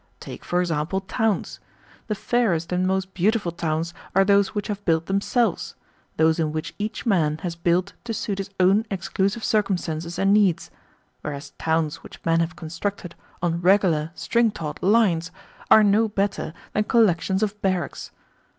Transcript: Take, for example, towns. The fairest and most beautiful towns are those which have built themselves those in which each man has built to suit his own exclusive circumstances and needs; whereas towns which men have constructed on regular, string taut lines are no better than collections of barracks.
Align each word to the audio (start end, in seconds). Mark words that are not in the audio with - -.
Take, 0.19 0.43
for 0.43 0.61
example, 0.61 1.01
towns. 1.01 1.59
The 2.07 2.15
fairest 2.15 2.71
and 2.71 2.87
most 2.87 3.13
beautiful 3.13 3.51
towns 3.51 3.93
are 4.15 4.25
those 4.25 4.55
which 4.55 4.65
have 4.65 4.83
built 4.83 5.05
themselves 5.05 5.75
those 6.17 6.39
in 6.39 6.51
which 6.51 6.73
each 6.79 7.05
man 7.05 7.37
has 7.43 7.53
built 7.55 7.93
to 8.05 8.13
suit 8.15 8.39
his 8.39 8.49
own 8.59 8.83
exclusive 8.89 9.43
circumstances 9.43 10.17
and 10.17 10.33
needs; 10.33 10.71
whereas 11.21 11.51
towns 11.59 11.97
which 11.97 12.19
men 12.25 12.39
have 12.39 12.55
constructed 12.55 13.13
on 13.43 13.61
regular, 13.61 14.09
string 14.15 14.49
taut 14.49 14.81
lines 14.81 15.29
are 15.69 15.83
no 15.83 16.07
better 16.09 16.51
than 16.73 16.85
collections 16.85 17.43
of 17.43 17.61
barracks. 17.61 18.09